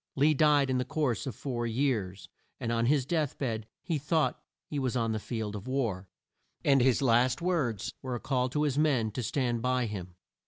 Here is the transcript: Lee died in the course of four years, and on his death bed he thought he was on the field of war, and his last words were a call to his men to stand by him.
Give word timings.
Lee 0.15 0.33
died 0.33 0.71
in 0.71 0.79
the 0.79 0.83
course 0.83 1.27
of 1.27 1.35
four 1.35 1.67
years, 1.67 2.27
and 2.59 2.71
on 2.71 2.87
his 2.87 3.05
death 3.05 3.37
bed 3.37 3.67
he 3.83 3.99
thought 3.99 4.41
he 4.67 4.79
was 4.79 4.97
on 4.97 5.11
the 5.11 5.19
field 5.19 5.55
of 5.55 5.67
war, 5.67 6.07
and 6.65 6.81
his 6.81 7.03
last 7.03 7.39
words 7.39 7.93
were 8.01 8.15
a 8.15 8.19
call 8.19 8.49
to 8.49 8.63
his 8.63 8.79
men 8.79 9.11
to 9.11 9.21
stand 9.21 9.61
by 9.61 9.85
him. 9.85 10.15